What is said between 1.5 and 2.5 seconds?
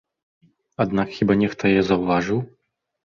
яе заўважыў?